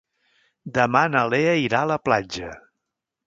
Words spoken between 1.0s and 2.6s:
na Lea irà a la platja.